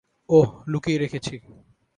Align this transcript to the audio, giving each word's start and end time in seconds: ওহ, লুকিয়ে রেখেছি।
ওহ, 0.29 0.49
লুকিয়ে 0.67 0.97
রেখেছি। 0.97 1.35